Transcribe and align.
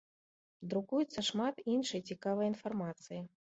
Друкуецца 0.71 1.19
шмат 1.29 1.55
іншай 1.75 2.01
цікавай 2.11 2.53
інфармацыі. 2.55 3.25